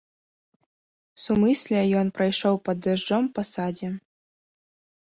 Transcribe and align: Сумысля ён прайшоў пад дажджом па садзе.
Сумысля 1.25 1.81
ён 2.01 2.07
прайшоў 2.17 2.55
пад 2.69 2.77
дажджом 2.87 3.23
па 3.39 3.49
садзе. 3.53 3.89